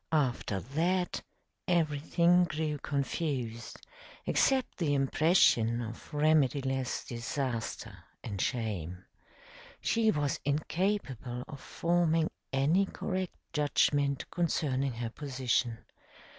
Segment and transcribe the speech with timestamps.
[0.11, 1.21] After that,
[1.67, 3.85] everything grew confused,
[4.25, 9.05] except the impression of remediless disaster and shame.
[9.79, 15.77] She was incapable of forming any correct judgment concerning her position.